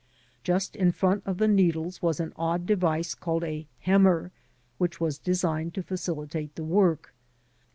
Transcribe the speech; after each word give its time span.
Just 0.43 0.75
in 0.75 0.91
front 0.91 1.21
of 1.27 1.37
the 1.37 1.47
needles 1.47 2.01
was 2.01 2.19
an 2.19 2.33
odd 2.35 2.65
device 2.65 3.13
called 3.13 3.43
a 3.43 3.67
"hem 3.81 4.01
mer" 4.01 4.31
which 4.79 4.99
was 4.99 5.19
designed 5.19 5.75
to 5.75 5.83
facilitate 5.83 6.55
the 6.55 6.63
work. 6.63 7.13